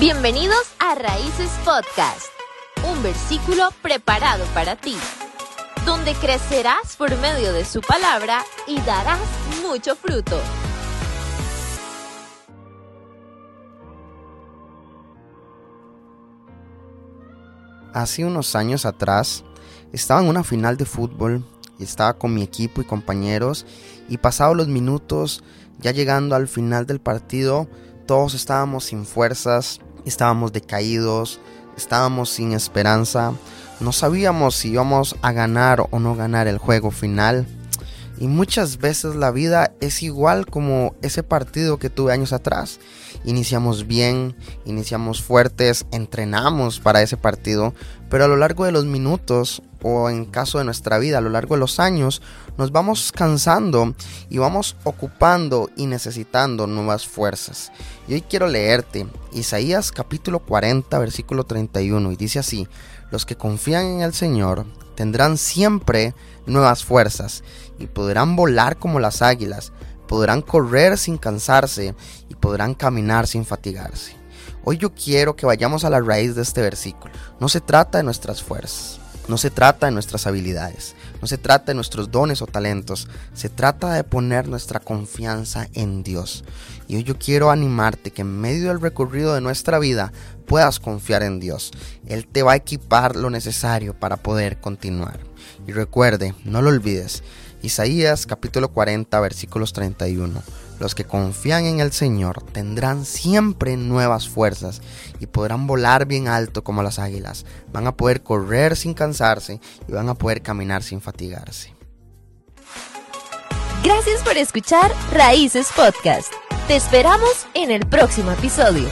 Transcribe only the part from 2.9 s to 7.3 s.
un versículo preparado para ti, donde crecerás por